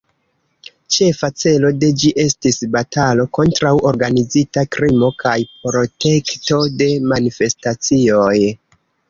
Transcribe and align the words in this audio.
Ĉefa 0.93 1.27
celo 1.41 1.69
de 1.83 1.89
ĝi 2.03 2.09
estis 2.23 2.57
batalo 2.75 3.25
kontraŭ 3.39 3.75
organizita 3.91 4.65
krimo 4.77 5.11
kaj 5.25 5.35
protekto 5.67 6.61
de 6.81 6.91
manifestacioj. 7.15 8.35